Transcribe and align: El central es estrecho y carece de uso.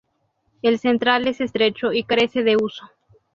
El 0.63 0.79
central 0.79 1.27
es 1.27 1.41
estrecho 1.41 1.93
y 1.93 2.03
carece 2.05 2.41
de 2.43 2.57
uso. 2.57 2.89